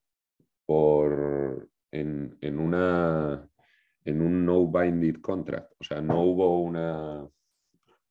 por, 0.66 1.68
en 1.92 2.58
una 2.58 3.48
en 4.04 4.20
un 4.20 4.44
no 4.44 4.66
binding 4.66 5.20
contract. 5.20 5.72
O 5.80 5.84
sea, 5.84 6.00
no 6.00 6.22
hubo 6.22 6.60
una, 6.60 7.26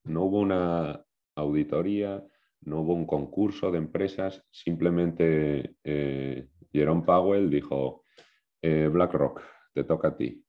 no 0.06 0.24
hubo 0.24 0.40
una 0.40 1.04
auditoría, 1.36 2.24
no 2.62 2.82
hubo 2.82 2.94
un 2.94 3.06
concurso 3.06 3.72
de 3.72 3.78
empresas, 3.78 4.44
simplemente 4.52 5.76
eh, 5.84 6.48
Jerome 6.72 7.04
Powell 7.04 7.50
dijo, 7.50 8.04
eh, 8.62 8.90
BlackRock, 8.92 9.42
te 9.74 9.84
toca 9.84 10.10
a 10.10 10.18
ti. 10.18 10.44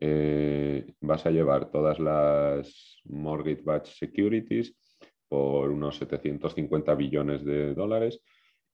Eh, 0.00 0.94
vas 1.00 1.24
a 1.26 1.30
llevar 1.30 1.70
todas 1.70 2.00
las 2.00 3.00
mortgage 3.04 3.62
batch 3.62 3.88
securities 3.98 4.76
por 5.28 5.70
unos 5.70 5.96
750 5.96 6.94
billones 6.96 7.44
de 7.44 7.72
dólares 7.74 8.20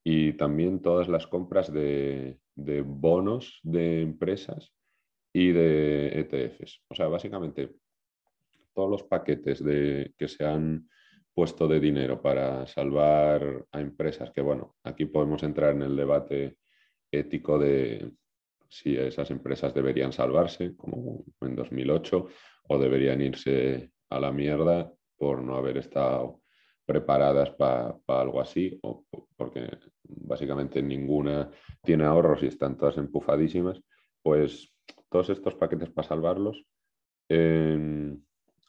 y 0.02 0.32
también 0.32 0.80
todas 0.80 1.08
las 1.08 1.26
compras 1.26 1.70
de, 1.70 2.38
de 2.54 2.80
bonos 2.80 3.60
de 3.62 4.00
empresas 4.00 4.72
y 5.38 5.52
de 5.52 6.18
ETFs. 6.18 6.82
O 6.88 6.96
sea, 6.96 7.06
básicamente 7.06 7.70
todos 8.74 8.90
los 8.90 9.04
paquetes 9.04 9.62
de, 9.62 10.12
que 10.18 10.26
se 10.26 10.44
han 10.44 10.88
puesto 11.32 11.68
de 11.68 11.78
dinero 11.78 12.20
para 12.20 12.66
salvar 12.66 13.64
a 13.70 13.80
empresas, 13.80 14.32
que 14.32 14.40
bueno, 14.40 14.74
aquí 14.82 15.04
podemos 15.04 15.44
entrar 15.44 15.74
en 15.76 15.82
el 15.82 15.94
debate 15.94 16.56
ético 17.12 17.56
de 17.56 18.10
si 18.68 18.96
esas 18.96 19.30
empresas 19.30 19.72
deberían 19.72 20.12
salvarse, 20.12 20.76
como 20.76 21.24
en 21.40 21.54
2008, 21.54 22.26
o 22.70 22.78
deberían 22.78 23.20
irse 23.20 23.92
a 24.10 24.18
la 24.18 24.32
mierda 24.32 24.92
por 25.16 25.40
no 25.40 25.54
haber 25.54 25.78
estado 25.78 26.42
preparadas 26.84 27.50
para 27.50 27.94
algo 28.08 28.40
así, 28.40 28.76
o 28.82 29.04
porque 29.36 29.70
básicamente 30.02 30.82
ninguna 30.82 31.48
tiene 31.80 32.04
ahorros 32.04 32.42
y 32.42 32.46
están 32.46 32.76
todas 32.76 32.96
empufadísimas, 32.96 33.80
pues 34.20 34.72
todos 35.08 35.30
estos 35.30 35.54
paquetes 35.54 35.90
para 35.90 36.08
salvarlos 36.08 36.64
em, 37.28 38.20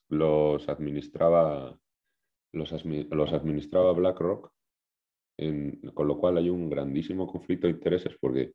los, 0.09 0.67
administraba, 0.69 1.77
los, 2.53 2.73
administraba 2.73 3.93
BlackRock, 3.93 4.51
con 5.93 6.07
lo 6.07 6.17
cual 6.17 6.37
hay 6.37 6.49
un 6.49 6.69
grandísimo 6.69 7.27
conflicto 7.27 7.67
de 7.67 7.73
intereses 7.73 8.17
porque 8.19 8.53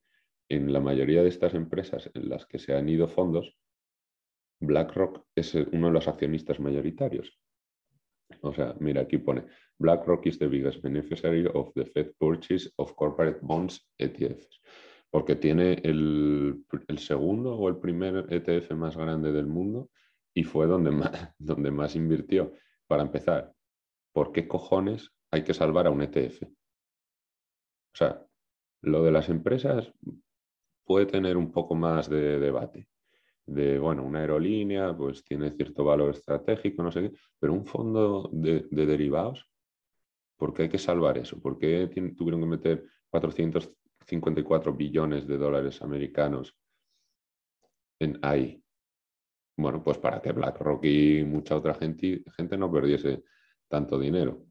en 0.50 0.72
la 0.72 0.80
mayoría 0.80 1.22
de 1.22 1.28
estas 1.28 1.54
empresas 1.54 2.10
en 2.12 2.28
las 2.28 2.44
que 2.46 2.58
se 2.58 2.74
han 2.74 2.88
ido 2.88 3.08
fondos, 3.08 3.56
BlackRock 4.60 5.24
es 5.34 5.54
uno 5.54 5.86
de 5.88 5.92
los 5.92 6.08
accionistas 6.08 6.60
mayoritarios. 6.60 7.38
O 8.40 8.52
sea, 8.52 8.74
mira, 8.80 9.02
aquí 9.02 9.18
pone, 9.18 9.46
BlackRock 9.78 10.26
is 10.26 10.38
the 10.38 10.48
biggest 10.48 10.82
beneficiary 10.82 11.46
of 11.54 11.72
the 11.74 11.86
Fed 11.86 12.12
purchase 12.18 12.70
of 12.76 12.94
corporate 12.94 13.38
bonds 13.42 13.86
ETFs 13.98 14.60
porque 15.14 15.36
tiene 15.36 15.74
el, 15.84 16.64
segundo 16.98 17.54
o 17.54 17.68
el 17.68 17.76
primer 17.76 18.26
ETF 18.30 18.72
más 18.72 18.96
grande 18.96 19.30
del 19.30 19.46
mundo 19.46 19.90
y 20.34 20.42
fue 20.42 20.66
donde 20.66 20.90
más, 20.90 21.12
donde 21.38 21.70
más 21.70 21.94
invirtió. 21.94 22.52
Para 22.88 23.04
empezar, 23.04 23.54
¿por 24.12 24.32
qué 24.32 24.48
cojones 24.48 25.12
hay 25.30 25.44
que 25.44 25.54
salvar 25.54 25.86
a 25.86 25.90
un 25.90 26.02
ETF? 26.02 26.42
O 26.42 27.96
sea, 27.96 28.26
lo 28.82 29.04
de 29.04 29.12
las 29.12 29.28
empresas 29.28 29.92
puede 30.84 31.06
tener 31.06 31.36
un 31.36 31.52
poco 31.52 31.76
más 31.76 32.10
de 32.10 32.40
debate. 32.40 32.88
De, 33.46 33.78
bueno, 33.78 34.02
una 34.02 34.18
aerolínea 34.18 34.96
pues 34.96 35.22
tiene 35.22 35.52
cierto 35.52 35.84
valor 35.84 36.10
estratégico, 36.10 36.82
no 36.82 36.90
sé 36.90 37.02
qué, 37.02 37.16
pero 37.38 37.52
un 37.52 37.64
fondo 37.64 38.28
de, 38.32 38.66
derivados, 38.68 39.48
¿por 40.36 40.52
qué 40.52 40.64
hay 40.64 40.68
que 40.68 40.78
salvar 40.78 41.18
eso? 41.18 41.40
¿Por 41.40 41.56
qué 41.56 41.88
tuvieron 42.16 42.40
que 42.40 42.46
meter 42.48 42.84
454 44.04 44.72
billones 44.74 45.26
de 45.26 45.38
dólares 45.38 45.82
americanos 45.82 46.56
en 47.98 48.18
ahí? 48.22 48.62
Bueno, 49.56 49.82
pues 49.82 49.98
para 49.98 50.20
que 50.20 50.32
BlackRock 50.32 50.84
y 50.84 51.24
mucha 51.24 51.56
otra 51.56 51.74
gente, 51.74 52.22
gente 52.36 52.56
no 52.56 52.70
perdiese 52.70 53.24
tanto 53.68 53.98
dinero. 53.98 54.46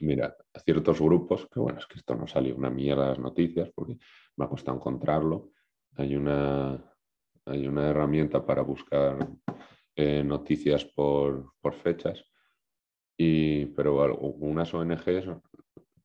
Mira, 0.00 0.36
ciertos 0.64 1.00
grupos, 1.00 1.46
que 1.52 1.60
bueno, 1.60 1.78
es 1.78 1.86
que 1.86 1.98
esto 1.98 2.14
no 2.14 2.26
salió 2.26 2.56
una 2.56 2.70
mierda 2.70 3.08
las 3.08 3.18
noticias 3.18 3.70
porque 3.74 3.98
me 4.36 4.44
ha 4.44 4.48
costado 4.48 4.76
encontrarlo. 4.76 5.52
Hay 5.96 6.16
una, 6.16 6.92
hay 7.44 7.66
una 7.66 7.88
herramienta 7.88 8.44
para 8.44 8.62
buscar 8.62 9.18
eh, 9.94 10.22
noticias 10.22 10.84
por, 10.84 11.54
fechas, 11.82 12.22
y, 13.16 13.66
pero 13.66 14.02
algunas 14.02 14.72
ONGs 14.74 15.28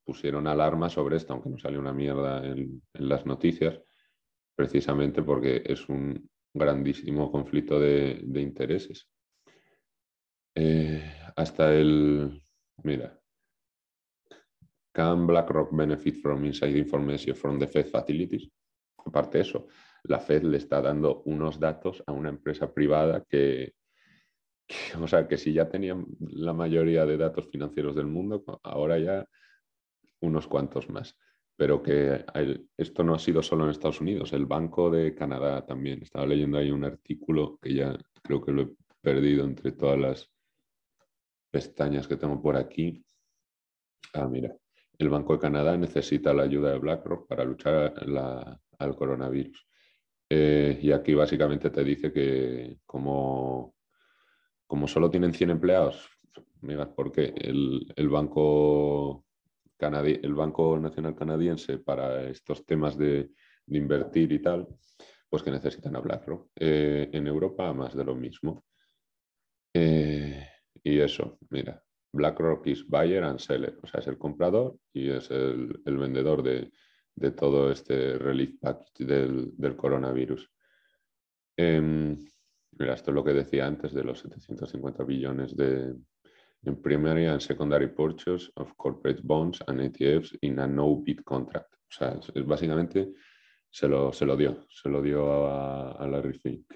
pusieron 0.04 0.48
alarma 0.48 0.90
sobre 0.90 1.18
esto, 1.18 1.34
aunque 1.34 1.50
no 1.50 1.58
salió 1.58 1.80
una 1.80 1.94
mierda 1.94 2.46
en, 2.46 2.82
las 2.94 3.26
noticias, 3.26 3.80
precisamente 4.56 5.24
porque 5.24 5.64
es 5.66 5.88
un 5.90 6.30
grandísimo 6.54 7.32
conflicto 7.32 7.80
de, 7.80 8.22
intereses. 8.36 9.10
Eh, 10.56 11.02
hasta 11.36 11.74
el, 11.74 12.42
mira, 12.84 13.22
Can 14.94 15.26
BlackRock 15.26 15.72
benefit 15.72 16.22
from 16.22 16.44
inside 16.46 16.78
information 16.78 17.36
from 17.36 17.58
the 17.58 17.68
Fed 17.68 17.88
facilities? 17.88 18.50
Aparte 19.06 19.38
de 19.38 19.44
eso, 19.44 19.68
la 20.04 20.20
Fed 20.20 20.44
le 20.44 20.58
está 20.58 20.82
dando 20.82 21.22
unos 21.26 21.60
datos 21.60 22.04
a 22.06 22.12
una 22.12 22.30
empresa 22.30 22.74
privada 22.74 23.24
que, 23.28 23.74
o 25.02 25.08
sea, 25.08 25.28
que 25.28 25.38
si 25.38 25.54
ya 25.54 25.70
tenían 25.70 26.06
la 26.20 26.54
mayoría 26.54 27.06
de 27.06 27.18
datos 27.18 27.48
financieros 27.50 27.96
del 27.96 28.08
mundo, 28.08 28.44
ahora 28.64 29.00
ya 29.00 29.26
unos 30.22 30.48
cuantos 30.48 30.90
más. 30.90 31.18
Pero 31.58 31.84
que 31.84 32.26
esto 32.78 33.04
no 33.04 33.14
ha 33.14 33.20
sido 33.20 33.44
solo 33.44 33.66
en 33.66 33.72
Estados 33.72 34.02
Unidos, 34.02 34.34
el 34.34 34.46
Banco 34.46 34.90
de 34.90 35.14
Canadá 35.14 35.66
también. 35.66 36.02
Estaba 36.02 36.26
leyendo 36.26 36.58
ahí 36.58 36.72
un 36.72 36.86
artículo 36.86 37.60
que 37.62 37.74
ya 37.74 37.98
creo 38.24 38.42
que 38.42 38.52
lo 38.52 38.62
he 38.64 38.76
perdido 39.02 39.44
entre 39.44 39.74
todas 39.74 40.00
las 40.00 40.32
pestañas 41.52 42.08
que 42.08 42.16
tengo 42.18 42.42
por 42.42 42.56
aquí. 42.56 43.04
Ah, 44.14 44.28
mira, 44.28 44.56
el 44.98 45.10
Banco 45.10 45.34
de 45.34 45.40
Canadá 45.40 45.78
necesita 45.78 46.34
la 46.34 46.44
ayuda 46.44 46.72
de 46.72 46.80
BlackRock 46.80 47.28
para 47.28 47.44
luchar 47.44 47.94
al 48.80 48.96
coronavirus. 48.96 49.68
Eh, 50.30 50.80
y 50.82 50.92
aquí 50.92 51.14
básicamente 51.14 51.70
te 51.70 51.84
dice 51.84 52.14
que 52.14 52.78
como, 52.86 53.76
como 54.66 54.88
solo 54.88 55.12
tienen 55.12 55.34
100 55.34 55.50
empleados, 55.50 56.10
mira, 56.62 56.90
porque 56.94 57.34
el, 57.36 57.92
el 57.96 58.10
banco 58.10 59.26
el 59.82 60.36
Banco 60.36 60.80
Nacional 60.80 61.16
Canadiense 61.16 61.80
para 61.80 62.24
estos 62.30 62.66
temas 62.66 62.98
de, 62.98 63.32
invertir 63.68 64.32
y 64.34 64.40
tal, 64.40 64.68
pues 65.30 65.44
que 65.44 65.52
necesitan 65.52 65.94
BlackRock. 65.94 66.50
Eh, 66.56 67.10
en 67.12 67.28
Europa 67.28 67.74
más 67.74 67.96
de 67.96 68.04
lo 68.04 68.16
mismo. 68.16 68.66
Eh, 69.74 70.46
y 70.84 71.00
eso, 71.00 71.38
mira, 71.50 71.82
BlackRock 72.14 72.68
is 72.68 72.86
buyer 72.88 73.24
and 73.24 73.40
seller, 73.40 73.78
o 73.82 73.88
sea, 73.88 74.02
es 74.02 74.08
el 74.08 74.18
comprador 74.18 74.78
y 74.94 75.10
es 75.10 75.32
el, 75.32 75.82
vendedor 75.86 76.44
de, 76.44 76.72
todo 77.32 77.72
este 77.72 78.18
relief 78.18 78.60
package 78.60 79.06
del, 79.06 79.76
coronavirus. 79.78 80.52
Em, 81.56 82.18
mira, 82.78 82.94
esto 82.94 83.12
es 83.12 83.16
lo 83.16 83.24
que 83.24 83.34
decía 83.34 83.66
antes 83.66 83.94
de 83.94 84.04
los 84.04 84.20
750 84.20 85.04
billones 85.04 85.56
de 85.56 85.96
en 86.66 86.82
primary 86.82 87.26
and 87.26 87.42
secondary 87.42 87.88
purchase 87.88 88.52
of 88.56 88.72
corporate 88.78 89.22
bonds 89.24 89.60
and 89.68 89.80
ETFs 89.82 90.38
in 90.42 90.60
a 90.60 90.68
no-bid 90.68 91.24
contract. 91.24 91.74
O 91.74 91.92
sea, 91.92 92.20
es, 92.36 92.46
básicamente 92.46 93.14
se 93.70 93.88
lo, 93.88 94.14
se 94.14 94.26
lo 94.26 94.36
dio, 94.36 94.66
se 94.70 94.90
lo 94.90 95.02
dio 95.02 95.48
a, 95.48 95.92
a 95.94 96.08
Larry 96.08 96.34
Fink. 96.34 96.74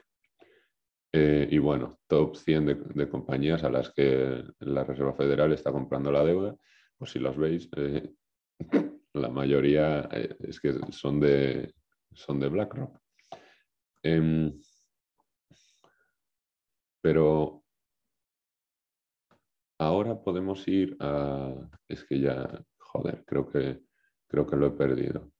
Eh, 1.17 1.47
y 1.49 1.59
bueno, 1.59 1.99
top 2.07 2.35
100 2.35 2.65
de, 2.93 3.09
compañías 3.09 3.63
a 3.63 3.69
las 3.69 3.91
que 3.91 4.43
la 4.59 4.83
Reserva 4.83 5.13
Federal 5.13 5.53
está 5.53 5.71
comprando 5.71 6.11
la 6.11 6.25
deuda, 6.25 6.55
pues 6.97 7.11
si 7.11 7.19
los 7.19 7.37
veis, 7.37 7.69
eh, 7.77 8.11
la 9.13 9.29
mayoría 9.29 10.09
eh, 10.11 10.35
es 10.39 10.59
que 10.59 10.73
son 10.91 11.21
de, 11.21 11.73
son 12.13 12.39
de 12.39 12.49
BlackRock. 12.49 12.99
Em, 14.03 14.59
pero 17.01 17.64
ahora 19.77 20.21
podemos 20.21 20.67
ir 20.67 20.95
a... 20.99 21.53
Es 21.87 22.03
que 22.03 22.19
ya, 22.19 22.63
joder, 22.77 23.23
creo 23.25 23.47
que, 23.47 23.81
creo 24.27 24.45
que 24.45 24.55
lo 24.55 24.67
he 24.67 24.71
perdido. 24.71 25.31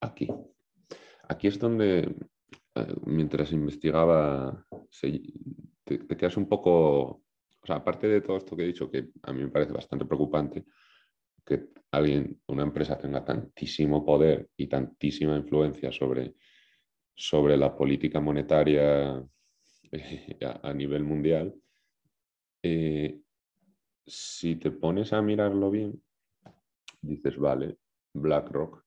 aquí. 0.00 0.28
Aquí 1.28 1.46
es 1.48 1.58
donde 1.58 2.14
eh, 2.76 2.94
mientras 3.06 3.52
investigaba, 3.52 4.66
te, 5.84 5.98
quedas 6.16 6.36
un 6.36 6.48
poco, 6.48 6.72
o 6.72 7.66
sea, 7.66 7.76
aparte 7.76 8.08
de 8.08 8.20
todo 8.20 8.36
esto 8.36 8.56
que 8.56 8.64
he 8.64 8.66
dicho, 8.66 8.90
que 8.90 9.10
a 9.22 9.32
mí 9.32 9.44
me 9.44 9.50
parece 9.50 9.72
bastante 9.72 10.04
preocupante, 10.06 10.64
que 11.44 11.68
alguien, 11.92 12.40
una 12.48 12.64
empresa 12.64 12.98
tenga 12.98 13.24
tantísimo 13.24 14.04
poder 14.04 14.48
y 14.56 14.66
tantísima 14.66 15.36
influencia 15.36 15.92
sobre, 15.92 16.34
sobre 17.14 17.56
la 17.56 17.76
política 17.76 18.20
monetaria 18.20 19.24
eh, 20.40 20.58
a, 20.62 20.72
nivel 20.72 21.04
mundial, 21.04 21.54
eh, 22.62 23.20
si 24.06 24.56
te 24.56 24.70
pones 24.70 25.12
a 25.12 25.22
mirarlo 25.22 25.70
bien, 25.70 26.02
dices, 27.00 27.36
vale, 27.38 27.78
BlackRock, 28.14 28.84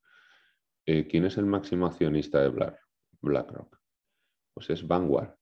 ¿quién 0.85 1.25
es 1.25 1.37
el 1.37 1.45
máximo 1.45 1.85
accionista 1.85 2.41
de 2.41 2.49
Black? 2.49 2.79
BlackRock? 3.21 3.77
Pues 4.53 4.69
es 4.69 4.87
Vanguard. 4.87 5.35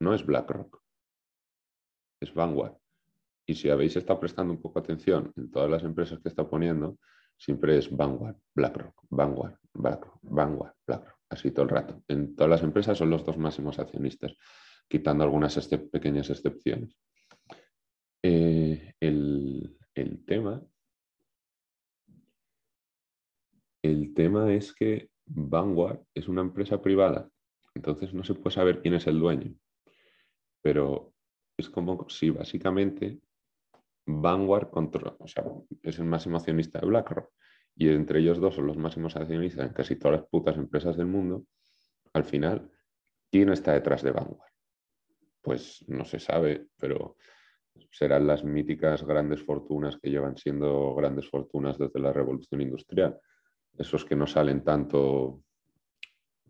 No 0.00 0.14
es 0.14 0.24
BlackRock. 0.24 0.82
Es 2.20 2.32
Vanguard. 2.32 2.76
Y 3.46 3.54
si 3.54 3.70
habéis 3.70 3.96
estado 3.96 4.20
prestando 4.20 4.52
un 4.52 4.60
poco 4.60 4.78
atención 4.78 5.32
en 5.36 5.50
todas 5.50 5.70
las 5.70 5.82
empresas 5.82 6.20
que 6.20 6.28
está 6.28 6.48
poniendo, 6.48 6.98
siempre 7.36 7.78
es 7.78 7.94
Vanguard, 7.94 8.36
BlackRock, 8.54 8.94
Vanguard, 9.08 9.58
BlackRock, 9.72 10.18
Vanguard, 10.22 10.74
BlackRock. 10.86 11.17
Así 11.30 11.50
todo 11.50 11.64
el 11.64 11.70
rato. 11.70 12.02
En 12.08 12.34
todas 12.34 12.50
las 12.50 12.62
empresas 12.62 12.96
son 12.98 13.10
los 13.10 13.24
dos 13.24 13.36
máximos 13.36 13.78
accionistas, 13.78 14.34
quitando 14.88 15.24
algunas 15.24 15.68
pequeñas 15.92 16.30
excepciones. 16.30 16.96
Eh, 18.22 18.94
el, 19.00 19.76
el 19.94 20.24
tema 20.24 20.60
el 23.80 24.12
tema 24.12 24.52
es 24.52 24.74
que 24.74 25.10
Vanguard 25.24 26.02
es 26.12 26.26
una 26.26 26.40
empresa 26.40 26.82
privada 26.82 27.30
entonces 27.78 28.12
no 28.12 28.24
se 28.24 28.34
puede 28.34 28.54
saber 28.54 28.80
quién 28.82 28.94
es 28.94 29.06
el 29.06 29.20
dueño. 29.20 29.54
Pero 30.62 31.14
es 31.56 31.70
como 31.70 32.08
si 32.08 32.30
básicamente 32.30 33.20
Vanguard 34.06 34.70
controla, 34.70 35.16
o 35.18 35.28
sea, 35.28 35.44
es 35.82 35.98
el 35.98 36.06
máximo 36.06 36.36
accionista 36.36 36.80
de 36.80 36.86
BlackRock 36.86 37.30
y 37.80 37.88
entre 37.90 38.18
ellos 38.18 38.40
dos 38.40 38.56
son 38.56 38.66
los 38.66 38.76
máximos 38.76 39.14
accionistas 39.14 39.68
en 39.68 39.72
casi 39.72 39.94
todas 39.94 40.20
las 40.20 40.28
putas 40.28 40.56
empresas 40.56 40.96
del 40.96 41.06
mundo, 41.06 41.44
al 42.12 42.24
final, 42.24 42.68
¿quién 43.30 43.50
está 43.50 43.72
detrás 43.72 44.02
de 44.02 44.10
Vanguard? 44.10 44.50
Pues 45.40 45.84
no 45.86 46.04
se 46.04 46.18
sabe, 46.18 46.66
pero 46.76 47.16
serán 47.92 48.26
las 48.26 48.42
míticas 48.42 49.04
grandes 49.04 49.44
fortunas 49.44 49.96
que 49.96 50.10
llevan 50.10 50.36
siendo 50.36 50.92
grandes 50.96 51.30
fortunas 51.30 51.78
desde 51.78 52.00
la 52.00 52.12
revolución 52.12 52.60
industrial. 52.60 53.16
Esos 53.78 54.04
que 54.04 54.16
no 54.16 54.26
salen 54.26 54.64
tanto 54.64 55.44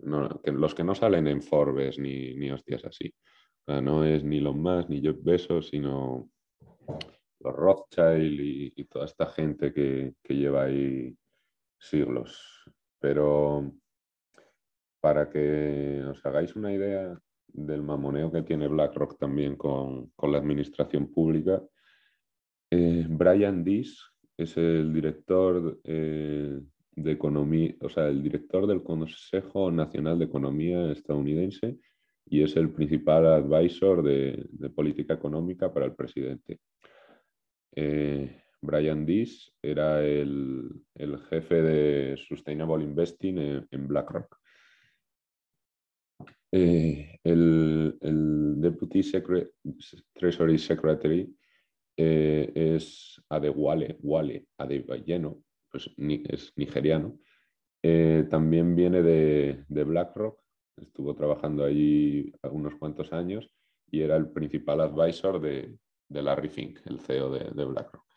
los 0.00 0.74
que 0.74 0.84
no 0.84 0.94
salen 0.94 1.26
en 1.26 1.42
Forbes 1.42 1.98
ni, 1.98 2.34
ni 2.36 2.50
hostias 2.50 2.84
así. 2.86 3.12
no 3.66 4.04
es 4.04 4.24
ni 4.24 4.40
los 4.40 4.56
más 4.56 4.88
ni 4.88 5.02
Jeff 5.02 5.16
Bezos, 5.22 5.68
sino 5.68 6.30
los 7.40 7.54
Rothschild 7.54 8.40
y, 8.76 8.84
toda 8.84 9.04
esta 9.04 9.26
gente 9.26 9.72
que, 9.72 10.14
lleva 10.28 10.64
ahí 10.64 11.16
siglos. 11.78 12.64
Pero 13.00 13.72
para 15.00 15.30
que 15.30 16.02
os 16.08 16.24
hagáis 16.26 16.56
una 16.56 16.72
idea 16.72 17.16
del 17.46 17.82
mamoneo 17.82 18.30
que 18.30 18.42
tiene 18.42 18.68
BlackRock 18.68 19.18
también 19.18 19.56
con, 19.56 20.12
la 20.22 20.38
administración 20.38 21.12
pública, 21.12 21.62
eh, 22.70 23.06
Brian 23.08 23.64
Dees 23.64 24.02
es 24.36 24.56
el 24.56 24.92
director 24.92 25.80
eh, 25.84 26.60
de 27.02 27.12
Economía, 27.12 27.74
o 27.80 27.88
sea, 27.88 28.08
el 28.08 28.22
director 28.22 28.66
del 28.66 28.82
Consejo 28.82 29.70
Nacional 29.70 30.18
de 30.18 30.26
Economía 30.26 30.90
estadounidense 30.90 31.78
y 32.30 32.42
es 32.42 32.56
el 32.56 32.70
principal 32.70 33.26
advisor 33.26 34.02
de, 34.02 34.48
política 34.74 35.14
económica 35.14 35.72
para 35.72 35.86
el 35.86 35.94
presidente. 35.94 36.60
Eh, 37.74 38.42
Brian 38.60 39.06
Dees 39.06 39.52
era 39.62 40.04
el, 40.04 40.82
jefe 41.30 41.62
de 41.62 42.16
Sustainable 42.16 42.84
Investing 42.84 43.66
en, 43.70 43.88
BlackRock. 43.88 44.36
Eh, 46.50 47.18
el, 47.22 47.94
Deputy 48.60 49.02
Treasury 50.14 50.58
Secretary 50.58 51.32
eh, 51.96 52.52
es 52.54 53.22
Adewale, 53.28 53.96
Wale 54.02 54.46
Adebayeno, 54.58 55.42
pues 55.70 55.90
es 55.96 56.52
nigeriano. 56.56 57.18
También 57.80 58.74
viene 58.74 59.02
de, 59.02 59.64
BlackRock, 59.68 60.40
estuvo 60.76 61.14
trabajando 61.14 61.64
allí 61.64 62.32
unos 62.42 62.74
cuantos 62.74 63.12
años 63.12 63.48
y 63.90 64.00
era 64.00 64.16
el 64.16 64.30
principal 64.30 64.80
advisor 64.80 65.40
de, 65.40 65.78
Larry 66.10 66.48
Fink, 66.48 66.80
el 66.86 67.00
CEO 67.00 67.30
de 67.30 67.64
BlackRock. 67.64 68.08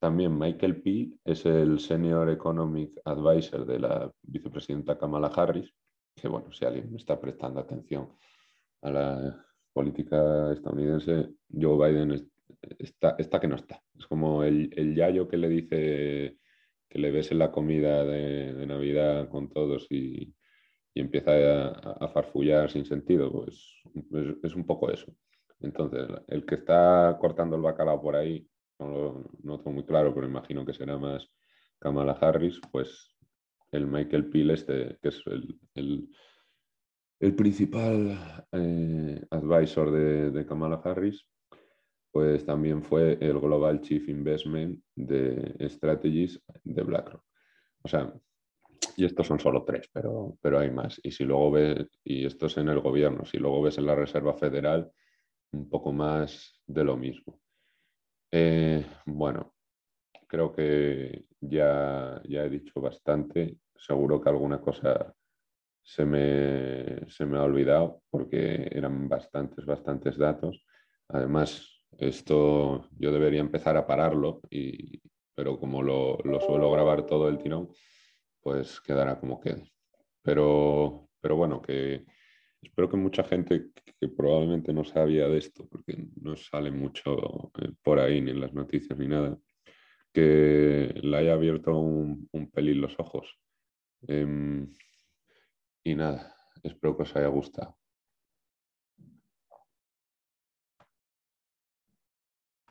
También 0.00 0.38
Michael 0.38 0.80
P. 0.80 1.10
es 1.26 1.44
el 1.44 1.78
Senior 1.78 2.30
Economic 2.30 2.98
Advisor 3.04 3.66
de 3.66 3.78
la 3.78 4.10
vicepresidenta 4.22 4.96
Kamala 4.96 5.28
Harris, 5.28 5.74
que 6.16 6.26
bueno, 6.26 6.50
si 6.52 6.64
alguien 6.64 6.96
está 6.96 7.20
prestando 7.20 7.60
atención 7.60 8.08
a 8.80 8.90
la 8.90 9.46
política 9.74 10.52
estadounidense, 10.52 11.34
Joe 11.52 11.92
Biden 11.92 12.30
está, 12.78 13.14
está 13.18 13.38
que 13.38 13.48
no 13.48 13.56
está. 13.56 13.82
Es 13.98 14.06
como 14.06 14.42
el, 14.42 14.72
el, 14.74 14.94
yayo 14.94 15.28
que 15.28 15.36
le 15.36 15.48
dice 15.50 16.38
que 16.88 16.98
le 16.98 17.10
ves 17.10 17.30
en 17.30 17.38
la 17.38 17.52
comida 17.52 18.02
de, 18.02 18.66
Navidad 18.66 19.28
con 19.28 19.50
todos 19.50 19.86
y, 19.90 20.34
empieza 20.94 21.68
a, 21.68 22.08
farfullar 22.08 22.70
sin 22.70 22.84
sentido, 22.84 23.30
pues 23.30 23.82
es 24.42 24.54
un 24.54 24.66
poco 24.66 24.90
eso. 24.90 25.14
Entonces, 25.60 26.08
el 26.28 26.44
que 26.46 26.56
está 26.56 27.16
cortando 27.20 27.56
el 27.56 27.62
bacalao 27.62 28.00
por 28.00 28.16
ahí 28.16 28.46
no 28.78 29.24
lo 29.44 29.58
tengo 29.58 29.72
muy 29.72 29.84
claro, 29.84 30.14
pero 30.14 30.26
imagino 30.26 30.64
que 30.64 30.72
será 30.72 30.96
más 30.96 31.28
Kamala 31.78 32.12
Harris, 32.12 32.60
pues 32.72 33.14
el 33.72 33.86
Michael 33.86 34.30
Peel 34.30 34.50
este, 34.50 34.98
que 35.02 35.08
es 35.08 35.22
el, 35.26 36.08
el, 37.20 37.34
principal 37.34 38.46
eh, 38.52 39.24
advisor 39.30 39.90
de, 39.90 40.46
Kamala 40.46 40.80
Harris, 40.84 41.26
pues 42.10 42.44
también 42.44 42.82
fue 42.82 43.18
el 43.20 43.38
Global 43.38 43.80
Chief 43.80 44.08
Investment 44.08 44.82
de 44.96 45.68
Strategies 45.68 46.42
de 46.64 46.82
BlackRock. 46.82 47.22
O 47.82 47.88
sea, 47.88 48.12
y 48.96 49.04
estos 49.04 49.26
son 49.26 49.38
solo 49.38 49.64
tres, 49.64 49.88
pero, 49.92 50.36
pero 50.40 50.58
hay 50.58 50.70
más. 50.70 51.00
Y 51.02 51.12
si 51.12 51.24
luego 51.24 51.52
ves, 51.52 51.86
y 52.02 52.26
esto 52.26 52.46
es 52.46 52.56
en 52.56 52.68
el 52.68 52.80
gobierno, 52.80 53.24
si 53.24 53.38
luego 53.38 53.62
ves 53.62 53.78
en 53.78 53.86
la 53.86 53.94
Reserva 53.94 54.34
Federal, 54.34 54.90
un 55.52 55.68
poco 55.68 55.92
más 55.92 56.60
de 56.66 56.84
lo 56.84 56.96
mismo. 56.96 57.40
Eh, 58.32 58.84
bueno, 59.06 59.54
creo 60.26 60.52
que 60.52 61.26
ya, 61.40 62.20
ya 62.28 62.44
he 62.44 62.50
dicho 62.50 62.80
bastante. 62.80 63.58
Seguro 63.76 64.20
que 64.20 64.28
alguna 64.28 64.60
cosa 64.60 65.14
se 65.82 66.04
me, 66.04 67.10
se 67.10 67.26
me 67.26 67.38
ha 67.38 67.42
olvidado 67.42 68.02
porque 68.10 68.68
eran 68.70 69.08
bastantes, 69.08 69.64
bastantes 69.64 70.16
datos. 70.16 70.64
Además, 71.08 71.66
esto 71.98 72.88
yo 72.98 73.12
debería 73.12 73.40
empezar 73.40 73.76
a 73.76 73.86
pararlo, 73.86 74.40
y, 74.50 75.00
pero 75.34 75.58
como 75.58 75.82
lo, 75.82 76.18
lo 76.24 76.40
suelo 76.40 76.70
grabar 76.70 77.06
todo 77.06 77.28
el 77.28 77.38
tirón, 77.38 77.70
pues 78.40 78.80
quedará 78.80 79.18
como 79.18 79.40
quede. 79.40 79.72
Pero, 80.22 81.08
pero 81.20 81.36
bueno, 81.36 81.60
que 81.60 82.04
espero 82.62 82.88
que 82.88 82.96
mucha 82.96 83.24
gente 83.24 83.70
que 84.00 84.08
probablemente 84.08 84.72
no 84.72 84.84
sabía 84.84 85.28
de 85.28 85.38
esto, 85.38 85.66
porque 85.68 86.08
no 86.20 86.36
sale 86.36 86.70
mucho 86.70 87.50
eh, 87.60 87.72
por 87.82 87.98
ahí 87.98 88.20
ni 88.20 88.30
en 88.30 88.40
las 88.40 88.52
noticias 88.52 88.98
ni 88.98 89.08
nada, 89.08 89.38
que 90.12 90.92
le 91.02 91.16
haya 91.16 91.34
abierto 91.34 91.76
un, 91.78 92.28
pelín 92.52 92.80
los 92.80 92.98
ojos. 92.98 93.38
Em, 94.06 94.72
y 95.84 95.94
nada, 95.94 96.34
espero 96.62 96.96
que 96.96 97.02
os 97.04 97.16
haya 97.16 97.28
gustado. 97.28 97.79